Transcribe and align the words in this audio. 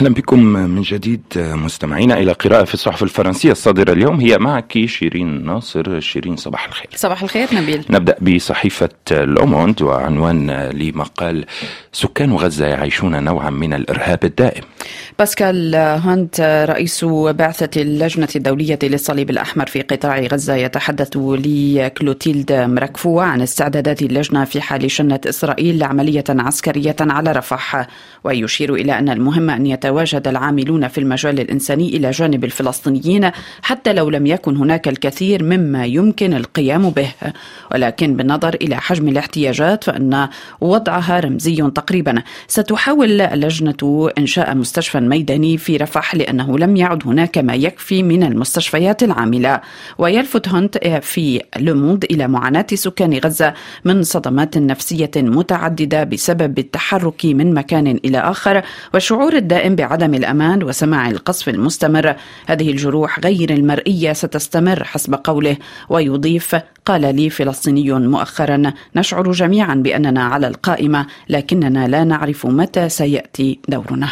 أهلا 0.00 0.14
بكم 0.14 0.38
من 0.42 0.82
جديد 0.82 1.22
مستمعينا 1.36 2.18
إلى 2.18 2.32
قراءة 2.32 2.64
في 2.64 2.74
الصحف 2.74 3.02
الفرنسية 3.02 3.52
الصادرة 3.52 3.92
اليوم. 3.92 4.20
هي 4.20 4.38
معك 4.38 4.86
شيرين 4.86 5.46
ناصر. 5.46 6.00
شيرين 6.00 6.36
صباح 6.36 6.66
الخير. 6.66 6.88
صباح 6.94 7.22
الخير 7.22 7.48
نبيل. 7.52 7.84
نبدأ 7.90 8.16
بصحيفة 8.20 8.88
لوموند 9.10 9.82
وعنوان 9.82 10.50
لمقال 10.50 11.46
سكان 11.92 12.32
غزة 12.32 12.66
يعيشون 12.66 13.24
نوعا 13.24 13.50
من 13.50 13.74
الإرهاب 13.74 14.24
الدائم. 14.24 14.62
باسكال 15.18 15.74
هانت 15.74 16.66
رئيس 16.70 17.04
بعثة 17.04 17.82
اللجنة 17.82 18.28
الدولية 18.36 18.78
للصليب 18.82 19.30
الأحمر 19.30 19.66
في 19.66 19.82
قطاع 19.82 20.20
غزة 20.20 20.54
يتحدث 20.54 21.10
لكلوتيلد 21.16 22.52
مركفو 22.52 23.20
عن 23.20 23.42
استعدادات 23.42 24.02
اللجنة 24.02 24.44
في 24.44 24.60
حال 24.60 24.90
شنت 24.90 25.26
إسرائيل 25.26 25.78
لعملية 25.78 26.24
عسكرية 26.28 26.96
على 27.00 27.32
رفح 27.32 27.86
ويشير 28.24 28.74
إلى 28.74 28.98
أن 28.98 29.08
المهم 29.08 29.50
أن 29.50 29.66
يتواجد 29.66 30.28
العاملون 30.28 30.88
في 30.88 30.98
المجال 30.98 31.40
الإنساني 31.40 31.88
إلى 31.88 32.10
جانب 32.10 32.44
الفلسطينيين 32.44 33.30
حتى 33.62 33.92
لو 33.92 34.10
لم 34.10 34.26
يكن 34.26 34.56
هناك 34.56 34.88
الكثير 34.88 35.42
مما 35.42 35.86
يمكن 35.86 36.34
القيام 36.34 36.90
به. 36.90 37.08
ولكن 37.72 38.16
بالنظر 38.16 38.54
إلى 38.54 38.76
حجم 38.76 39.08
الاحتياجات 39.08 39.84
فإن 39.84 40.28
وضعها 40.60 41.20
رمزي 41.20 41.56
تقريبا. 41.56 42.22
ستحاول 42.48 43.20
اللجنة 43.20 44.10
إنشاء 44.18 44.54
مستشفى 44.70 45.00
ميداني 45.00 45.58
في 45.58 45.76
رفح 45.76 46.14
لأنه 46.14 46.58
لم 46.58 46.76
يعد 46.76 47.06
هناك 47.06 47.38
ما 47.38 47.54
يكفي 47.54 48.02
من 48.02 48.22
المستشفيات 48.22 49.02
العاملة. 49.02 49.60
ويلفت 49.98 50.48
هونت 50.48 50.78
في 51.02 51.42
لوموند 51.58 52.04
إلى 52.04 52.28
معاناة 52.28 52.66
سكان 52.74 53.18
غزة 53.24 53.54
من 53.84 54.02
صدمات 54.02 54.58
نفسية 54.58 55.10
متعددة 55.16 56.04
بسبب 56.04 56.58
التحرك 56.58 57.24
من 57.24 57.54
مكان 57.54 57.86
إلى 58.04 58.18
آخر 58.18 58.62
والشعور 58.94 59.36
الدائم 59.36 59.76
بعدم 59.76 60.14
الأمان 60.14 60.62
وسماع 60.62 61.10
القصف 61.10 61.48
المستمر. 61.48 62.14
هذه 62.46 62.70
الجروح 62.70 63.20
غير 63.20 63.50
المرئية 63.50 64.12
ستستمر 64.12 64.84
حسب 64.84 65.14
قوله. 65.14 65.56
ويضيف 65.88 66.56
قال 66.86 67.16
لي 67.16 67.30
فلسطيني 67.30 67.92
مؤخرا 67.92 68.72
نشعر 68.96 69.32
جميعا 69.32 69.74
بأننا 69.74 70.24
على 70.24 70.48
القائمة 70.48 71.06
لكننا 71.28 71.88
لا 71.88 72.04
نعرف 72.04 72.46
متى 72.46 72.88
سيأتي 72.88 73.58
دورنا. 73.68 74.08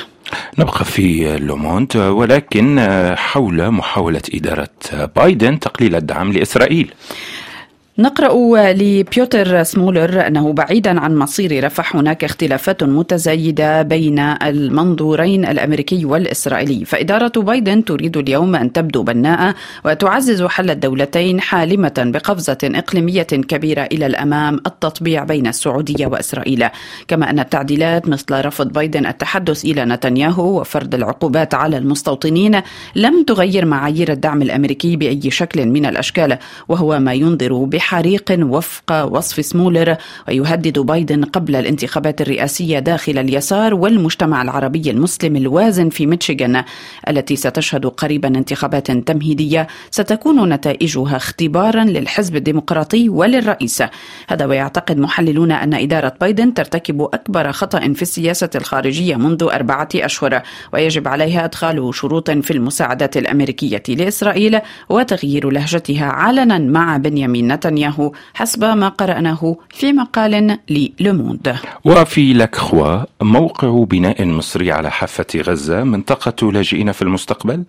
نبقى 0.58 0.84
في 0.84 1.36
لومونت 1.38 1.96
ولكن 1.96 2.86
حول 3.18 3.70
محاولة 3.70 4.22
إدارة 4.34 4.68
بايدن 5.16 5.60
تقليل 5.60 5.94
الدعم 5.96 6.32
لإسرائيل. 6.32 6.90
نقرأ 8.00 8.72
لبيوتر 8.72 9.62
سمولر 9.62 10.26
أنه 10.26 10.52
بعيدا 10.52 11.00
عن 11.00 11.16
مصير 11.16 11.64
رفح 11.64 11.96
هناك 11.96 12.24
اختلافات 12.24 12.84
متزايدة 12.84 13.82
بين 13.82 14.18
المنظورين 14.18 15.44
الأمريكي 15.44 16.04
والإسرائيلي. 16.04 16.84
فإدارة 16.84 17.32
بايدن 17.36 17.84
تريد 17.84 18.16
اليوم 18.16 18.54
أن 18.54 18.72
تبدو 18.72 19.02
بناءة 19.02 19.54
وتعزز 19.84 20.42
حل 20.42 20.70
الدولتين 20.70 21.40
حالمة 21.40 21.92
بقفزة 21.98 22.58
إقليمية 22.64 23.22
كبيرة 23.22 23.82
إلى 23.82 24.06
الأمام 24.06 24.54
التطبيع 24.66 25.24
بين 25.24 25.46
السعودية 25.46 26.06
وإسرائيل. 26.06 26.68
كما 27.08 27.30
أن 27.30 27.40
التعديلات 27.40 28.08
مثل 28.08 28.44
رفض 28.46 28.72
بايدن 28.72 29.06
التحدث 29.06 29.64
إلى 29.64 29.84
نتنياهو 29.84 30.60
وفرض 30.60 30.94
العقوبات 30.94 31.54
على 31.54 31.78
المستوطنين 31.78 32.60
لم 32.96 33.22
تغير 33.22 33.64
معايير 33.64 34.12
الدعم 34.12 34.42
الأمريكي 34.42 34.96
بأي 34.96 35.30
شكل 35.30 35.66
من 35.66 35.86
الأشكال 35.86 36.38
وهو 36.68 36.98
ما 36.98 37.12
ينذر 37.12 37.64
بح 37.64 37.87
حريق 37.88 38.36
وفق 38.40 39.04
وصف 39.04 39.44
سمولر 39.44 39.96
ويهدد 40.28 40.78
بايدن 40.78 41.24
قبل 41.24 41.56
الانتخابات 41.56 42.20
الرئاسية 42.20 42.78
داخل 42.78 43.18
اليسار 43.18 43.74
والمجتمع 43.74 44.42
العربي 44.42 44.90
المسلم 44.90 45.36
الوازن 45.36 45.88
في 45.88 46.06
ميشيغان 46.06 46.64
التي 47.08 47.36
ستشهد 47.36 47.86
قريبا 47.86 48.28
انتخابات 48.28 48.90
تمهيدية. 48.90 49.66
ستكون 49.90 50.48
نتائجها 50.52 51.16
اختبارا 51.16 51.84
للحزب 51.84 52.36
الديمقراطي 52.36 53.08
وللرئيس. 53.08 53.82
هذا 54.28 54.44
ويعتقد 54.44 54.98
محللون 54.98 55.52
أن 55.52 55.74
إدارة 55.74 56.12
بايدن 56.20 56.54
ترتكب 56.54 57.02
أكبر 57.02 57.52
خطأ 57.52 57.80
في 57.80 58.02
السياسة 58.02 58.50
الخارجية 58.54 59.16
منذ 59.16 59.42
أربعة 59.52 59.88
أشهر 59.94 60.42
ويجب 60.72 61.08
عليها 61.08 61.44
إدخال 61.44 61.94
شروط 61.94 62.30
في 62.30 62.50
المساعدات 62.50 63.16
الأمريكية 63.16 63.82
لإسرائيل 63.88 64.60
وتغيير 64.88 65.50
لهجتها 65.50 66.06
علنا 66.06 66.58
مع 66.58 66.96
بنيامين 66.96 67.52
نتنياهو. 67.52 67.77
نتنياهو. 67.78 68.12
حسب 68.34 68.64
ما 68.64 68.88
قرأناه 68.88 69.56
في 69.70 69.92
مقال 69.92 70.58
للوموند 70.70 71.56
وفي 71.84 72.32
La 72.32 72.53
Croix 72.53 73.04
موقع 73.22 73.84
بناء 73.84 74.24
مصري 74.24 74.72
على 74.72 74.90
حافة 74.90 75.26
غزة 75.36 75.84
منطقة 75.84 76.52
لاجئين 76.52 76.92
في 76.92 77.02
المستقبل؟ 77.02 77.64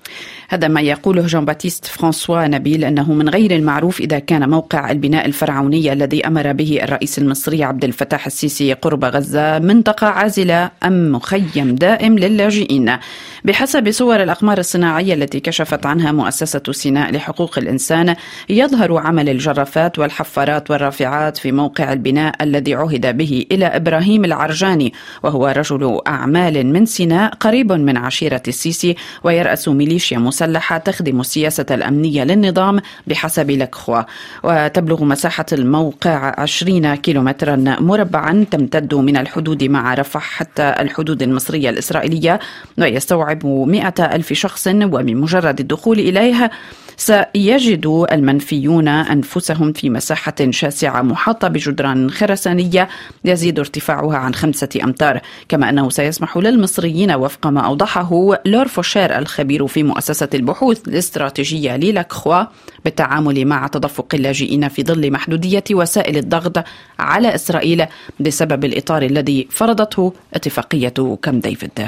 هذا 0.50 0.68
ما 0.68 0.82
يقوله 0.82 1.28
جان 1.28 1.46
باتيست 1.46 1.86
فرانسوا 1.86 2.48
نبيل 2.48 2.84
أنه 2.84 3.14
من 3.14 3.30
غير 3.30 3.56
المعروف 3.56 4.00
إذا 4.00 4.20
كان 4.20 4.50
موقع 4.50 4.92
البناء 4.92 5.26
الفرعوني 5.26 5.94
الذي 5.94 6.28
أمر 6.28 6.54
به 6.54 6.80
الرئيس 6.84 7.20
المصري 7.20 7.64
عبد 7.64 7.84
الفتاح 7.84 8.26
السيسي 8.26 8.74
قرب 8.74 9.06
غزة 9.06 9.60
منطقة 9.60 10.08
عازلة 10.08 10.72
أم 10.84 11.12
مخيم 11.12 11.76
دائم 11.76 12.20
للاجئين. 12.20 12.98
بحسب 13.46 13.92
صور 13.92 14.24
الأقمار 14.24 14.58
الصناعية 14.58 15.14
التي 15.14 15.40
كشفت 15.40 15.86
عنها 15.86 16.12
مؤسسة 16.12 16.62
سيناء 16.72 17.12
لحقوق 17.12 17.58
الإنسان 17.58 18.16
يظهر 18.50 18.98
عمل 18.98 19.30
الجرافات 19.30 19.99
والحفارات 20.00 20.72
والرافعات 20.72 21.38
في 21.38 21.52
موقع 21.52 21.94
البناء 21.94 22.44
الذي 22.44 22.76
عهد 22.76 23.18
به 23.18 23.46
إلى 23.52 23.66
إبراهيم 23.66 24.26
العرجاني 24.26 24.94
وهو 25.24 25.48
رجل 25.48 26.00
أعمال 26.08 26.66
من 26.66 26.86
سيناء 26.86 27.34
قريب 27.34 27.72
من 27.72 27.98
عشيرة 27.98 28.44
السيسي 28.48 28.96
ويرأس 29.24 29.68
ميليشيا 29.68 30.18
مسلحة 30.18 30.78
تخدم 30.78 31.20
السياسة 31.20 31.66
الأمنية 31.72 32.24
للنظام 32.24 32.80
بحسب 33.08 33.52
لكخوا. 33.52 34.02
وتبلغ 34.44 35.04
مساحة 35.04 35.46
الموقع 35.54 36.36
20 36.38 36.96
كيلومترا 36.96 37.56
مربعا 37.80 38.46
تمتد 38.52 38.96
من 38.96 39.18
الحدود 39.18 39.64
مع 39.64 39.94
رفح 39.94 40.22
حتى 40.22 40.76
الحدود 40.80 41.24
المصرية 41.24 41.70
الإسرائيلية 41.70 42.40
ويستوعب 42.78 43.46
مئة 43.46 44.16
ألف 44.16 44.34
شخص 44.34 44.68
وبمجرد 44.68 45.60
الدخول 45.60 46.00
إليها 46.00 46.52
سيجد 47.00 48.06
المنفيون 48.12 48.88
أنفسهم 48.88 49.74
في 49.74 49.90
مساحة 49.90 50.36
شاسعة 50.50 51.02
محاطة 51.02 51.48
بجدران 51.48 52.12
خرسانية 52.12 52.90
يزيد 53.26 53.60
ارتفاعها 53.60 54.18
عن 54.18 54.34
خمسة 54.34 54.70
أمتار. 54.84 55.20
كما 55.50 55.70
أنه 55.70 55.90
سيسمح 55.90 56.38
للمصريين 56.38 57.12
وفق 57.12 57.48
ما 57.48 57.62
أوضحه 57.62 58.12
لور 58.46 58.68
فوشير 58.68 59.18
الخبير 59.18 59.68
في 59.68 59.84
مؤسسة 59.84 60.30
البحوث 60.34 60.88
الاستراتيجية 60.88 61.76
ل 61.76 61.84
La 61.84 62.01
Croix 62.01 62.44
بالتعامل 62.86 63.46
مع 63.46 63.68
تدفق 63.68 64.08
اللاجئين 64.14 64.68
في 64.68 64.84
ظل 64.84 65.12
محدودية 65.12 65.64
وسائل 65.72 66.18
الضغط 66.18 66.64
على 67.00 67.36
إسرائيل 67.36 67.86
بسبب 68.20 68.66
الإطار 68.66 69.02
الذي 69.02 69.48
فرضته 69.50 70.14
اتفاقية 70.34 71.18
كام 71.22 71.40
ديفيد. 71.40 71.88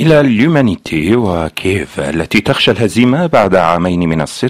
إلى 0.00 0.20
اليومانيتي 0.20 1.16
وكيف 1.16 2.00
التي 2.00 2.40
تخشى 2.40 2.70
الهزيمة 2.70 3.26
بعد 3.26 3.54
عامين 3.54 4.08
من 4.08 4.20
الصراع 4.20 4.49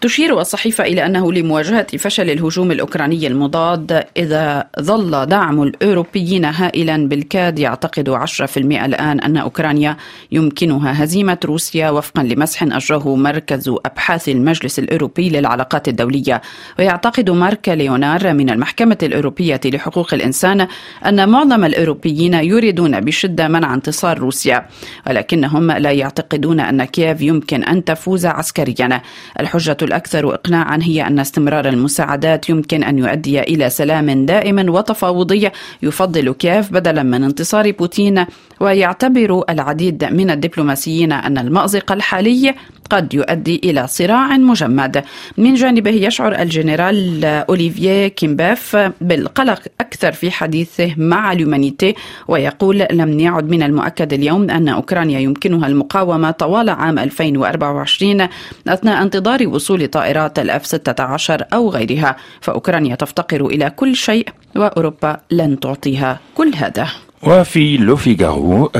تشير 0.00 0.40
الصحيفة 0.40 0.84
إلى 0.84 1.06
أنه 1.06 1.32
لمواجهة 1.32 1.86
فشل 1.98 2.30
الهجوم 2.30 2.70
الأوكراني 2.70 3.26
المضاد 3.26 4.04
إذا 4.16 4.64
ظل 4.80 5.26
دعم 5.26 5.62
الأوروبيين 5.62 6.44
هائلا 6.44 7.08
بالكاد 7.08 7.58
يعتقد 7.58 8.10
10% 8.10 8.56
الآن 8.56 9.20
أن 9.20 9.36
أوكرانيا 9.36 9.96
يمكنها 10.32 11.04
هزيمة 11.04 11.38
روسيا 11.44 11.90
وفقا 11.90 12.22
لمسح 12.22 12.62
أجره 12.62 13.16
مركز 13.16 13.68
أبحاث 13.68 14.28
المجلس 14.28 14.78
الأوروبي 14.78 15.28
للعلاقات 15.28 15.88
الدولية. 15.88 16.42
ويعتقد 16.78 17.30
مارك 17.30 17.68
ليونار 17.68 18.34
من 18.34 18.50
المحكمة 18.50 18.98
الأوروبية 19.02 19.60
لحقوق 19.64 20.14
الإنسان 20.14 20.66
أن 21.06 21.28
معظم 21.28 21.64
الأوروبيين 21.64 22.34
يريدون 22.34 23.00
بشدة 23.00 23.48
منع 23.48 23.74
انتصار 23.74 24.18
روسيا 24.18 24.66
ولكنهم 25.06 25.72
لا 25.72 25.90
يعتقدون 25.90 26.60
أن 26.60 26.84
كييف 26.84 27.20
يمكن 27.22 27.64
أن 27.64 27.84
تفوز 27.84 28.26
عسكريا. 28.26 29.02
الحجة 29.40 29.76
الأكثر 29.82 30.34
إقناعا 30.34 30.78
هي 30.82 31.06
أن 31.06 31.18
استمرار 31.18 31.68
المساعدات 31.68 32.48
يمكن 32.48 32.82
أن 32.82 32.98
يؤدي 32.98 33.40
إلى 33.40 33.70
سلام 33.70 34.26
دائم 34.26 34.68
وتفاوضي 34.68 35.50
يفضل 35.82 36.32
كييف 36.32 36.72
بدلا 36.72 37.02
من 37.02 37.24
انتصار 37.24 37.70
بوتين 37.70 38.24
ويعتبر 38.60 39.44
العديد 39.48 40.04
من 40.04 40.30
الدبلوماسيين 40.30 41.12
أن 41.12 41.38
المأزق 41.38 41.92
الحالي 41.92 42.54
قد 42.90 43.14
يؤدي 43.14 43.60
إلى 43.64 43.86
صراع 43.86 44.36
مجمد. 44.36 45.04
من 45.38 45.54
جانبه 45.54 45.90
يشعر 45.90 46.34
الجنرال 46.34 47.24
أوليفييه 47.24 48.08
كيمباف 48.08 48.92
بالقلق 49.00 49.62
أكثر 49.80 50.12
في 50.12 50.30
حديثه 50.30 50.94
مع 50.96 51.32
L'Humanité 51.32 51.94
ويقول 52.28 52.86
لم 52.92 53.20
يعد 53.20 53.48
من 53.50 53.62
المؤكد 53.62 54.12
اليوم 54.12 54.50
أن 54.50 54.68
أوكرانيا 54.68 55.20
يمكنها 55.20 55.66
المقاومة 55.66 56.30
طوال 56.30 56.70
عام 56.70 56.98
2024 56.98 58.28
أثناء 58.68 59.02
انتظار 59.02 59.29
وصول 59.46 59.88
طائرات 59.88 60.38
الأف 60.38 60.66
16 60.66 61.44
أو 61.52 61.70
غيرها 61.70 62.16
فأوكرانيا 62.40 62.94
تفتقر 62.94 63.46
إلى 63.46 63.70
كل 63.70 63.96
شيء 63.96 64.28
وأوروبا 64.56 65.16
لن 65.30 65.60
تعطيها 65.60 66.20
كل 66.34 66.54
هذا 66.54 66.88
وفي 67.22 67.76
لوفيغارو 67.76 68.70
91% 68.74 68.78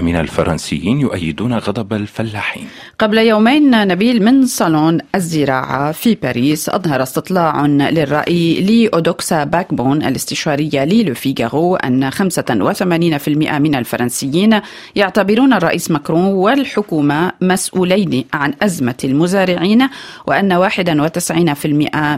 من 0.00 0.16
الفرنسيين 0.16 1.00
يؤيدون 1.00 1.54
غضب 1.54 1.92
الفلاحين. 1.92 2.66
قبل 2.98 3.18
يومين 3.18 3.88
نبيل 3.88 4.24
من 4.24 4.46
صالون 4.46 4.98
الزراعة 5.14 5.92
في 5.92 6.14
باريس 6.14 6.68
أظهر 6.68 7.02
استطلاع 7.02 7.66
للرأي 7.66 8.60
لأودوكسا 8.60 9.44
باكبون 9.44 10.02
الاستشارية 10.02 10.84
للوفيغارو 10.84 11.76
أن 11.76 12.10
85% 12.10 13.58
من 13.58 13.74
الفرنسيين 13.74 14.60
يعتبرون 14.96 15.52
الرئيس 15.52 15.90
ماكرون 15.90 16.24
والحكومة 16.24 17.32
مسؤولين 17.40 18.24
عن 18.34 18.54
أزمة 18.62 18.98
المزارعين 19.04 19.88
وأن 20.26 20.52
91% 20.52 21.66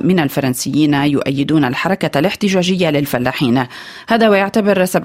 من 0.04 0.20
الفرنسيين 0.20 0.94
يؤيدون 0.94 1.64
الحركة 1.64 2.19
الاحتجاجية 2.19 2.90
للفلاحين. 2.90 3.64
هذا 4.08 4.29
ويعتبر 4.30 4.86
70% 4.86 4.98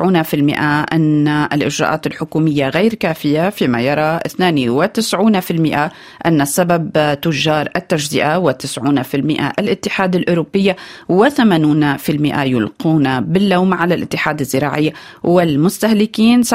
أن 0.93 1.27
الإجراءات 1.27 2.07
الحكومية 2.07 2.69
غير 2.69 2.93
كافية 2.93 3.49
فيما 3.49 3.81
يرى 3.81 4.19
92% 4.27 5.89
أن 6.25 6.41
السبب 6.41 7.17
تجار 7.21 7.69
التجزئة 7.75 8.51
و90% 8.51 9.15
الاتحاد 9.59 10.15
الأوروبي 10.15 10.73
و80% 11.11 12.09
يلقون 12.37 13.19
باللوم 13.19 13.73
على 13.73 13.93
الاتحاد 13.95 14.39
الزراعي 14.39 14.93
والمستهلكين 15.23 16.43
77% 16.43 16.47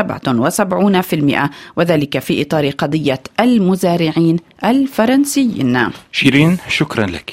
وذلك 1.77 2.19
في 2.19 2.43
إطار 2.43 2.71
قضية 2.71 3.23
المزارعين 3.41 4.37
الفرنسيين. 4.65 5.89
شيرين 6.13 6.59
شكرا 6.69 7.07
لك. 7.07 7.33